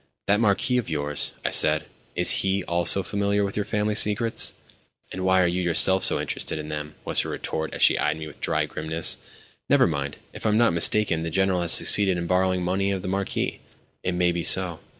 "That 0.25 0.39
Marquis 0.39 0.79
of 0.79 0.89
yours," 0.89 1.33
I 1.45 1.51
said, 1.51 1.85
"—is 2.15 2.41
he 2.41 2.63
also 2.63 3.03
familiar 3.03 3.43
with 3.43 3.55
your 3.55 3.65
family 3.65 3.93
secrets?" 3.93 4.55
"And 5.13 5.23
why 5.23 5.43
are 5.43 5.47
you 5.47 5.61
yourself 5.61 6.03
so 6.03 6.19
interested 6.19 6.57
in 6.57 6.69
them?" 6.69 6.95
was 7.05 7.19
her 7.19 7.29
retort 7.29 7.71
as 7.75 7.83
she 7.83 7.99
eyed 7.99 8.17
me 8.17 8.25
with 8.25 8.41
dry 8.41 8.65
grimness. 8.65 9.19
"Never 9.69 9.85
mind. 9.85 10.17
If 10.33 10.43
I 10.47 10.49
am 10.49 10.57
not 10.57 10.73
mistaken, 10.73 11.21
the 11.21 11.29
General 11.29 11.61
has 11.61 11.71
succeeded 11.71 12.17
in 12.17 12.25
borrowing 12.25 12.63
money 12.63 12.89
of 12.89 13.03
the 13.03 13.07
Marquis." 13.07 13.59
"It 14.01 14.13
may 14.15 14.31
be 14.31 14.41
so." 14.41 14.79